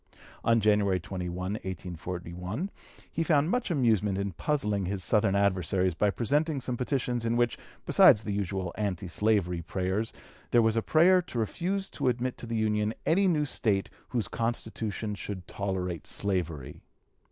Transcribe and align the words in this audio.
On 0.43 0.59
January 0.59 0.99
21, 0.99 1.35
1841, 1.37 2.71
he 3.11 3.21
found 3.21 3.51
much 3.51 3.69
amusement 3.69 4.17
in 4.17 4.31
puzzling 4.31 4.87
his 4.87 5.03
Southern 5.03 5.35
adversaries 5.35 5.93
by 5.93 6.09
presenting 6.09 6.59
some 6.59 6.75
petitions 6.75 7.23
in 7.23 7.37
which, 7.37 7.55
besides 7.85 8.23
the 8.23 8.33
usual 8.33 8.73
anti 8.79 9.07
slavery 9.07 9.61
prayers, 9.61 10.11
there 10.49 10.63
was 10.63 10.75
a 10.75 10.81
prayer 10.81 11.21
to 11.21 11.37
refuse 11.37 11.87
to 11.91 12.07
admit 12.07 12.35
to 12.39 12.47
the 12.47 12.57
Union 12.57 12.95
any 13.05 13.27
new 13.27 13.45
State 13.45 13.91
whose 14.09 14.27
constitution 14.27 15.13
should 15.13 15.45
tolerate 15.47 16.07
slavery. 16.07 16.81